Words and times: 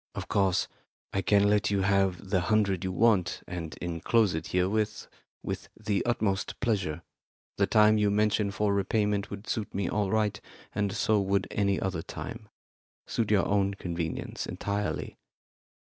Of 0.15 0.27
course, 0.27 0.67
I 1.13 1.21
can 1.21 1.47
let 1.47 1.69
you 1.69 1.81
have 1.81 2.31
the 2.31 2.39
hundred 2.41 2.83
you 2.83 2.91
want, 2.91 3.43
and 3.47 3.77
enclose 3.83 4.33
it 4.33 4.47
herewith 4.47 5.05
with 5.43 5.69
the 5.79 6.03
utmost 6.07 6.59
pleasure. 6.59 7.03
The 7.59 7.67
time 7.67 7.99
you 7.99 8.09
mention 8.09 8.49
for 8.49 8.73
repayment 8.73 9.29
would 9.29 9.45
suit 9.47 9.75
me 9.75 9.87
all 9.87 10.09
right, 10.09 10.41
and 10.73 10.91
so 10.91 11.21
would 11.21 11.47
any 11.51 11.79
other 11.79 12.01
time. 12.01 12.49
Suit 13.05 13.29
your 13.29 13.47
own 13.47 13.75
convenience 13.75 14.47
entirely. 14.47 15.19